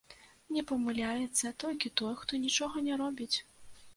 Не 0.55 0.61
памыляецца 0.71 1.51
толькі 1.65 1.93
той, 2.03 2.15
хто 2.21 2.41
нічога 2.45 2.83
не 2.87 2.97
робіць. 3.05 3.33